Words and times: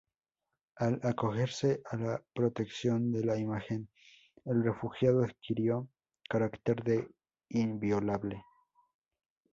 Al 0.77 0.99
acogerse 1.03 1.83
a 1.87 1.95
la 1.95 2.19
protección 2.33 3.11
de 3.11 3.23
la 3.23 3.37
imagen, 3.37 3.87
el 4.45 4.63
refugiado 4.63 5.23
adquirió 5.23 5.89
carácter 6.27 6.83
de 6.83 7.07
inviolable. 7.49 8.43